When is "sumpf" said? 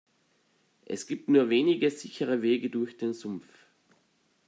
3.13-3.45